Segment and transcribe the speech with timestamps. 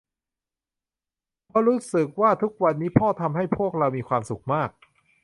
[1.47, 4.69] เพราะรู้สึกว่าทุกวันนี้พ่อทำให้พวกเรามีความสุขมาก